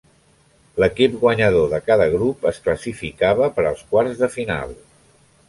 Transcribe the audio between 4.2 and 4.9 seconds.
de final.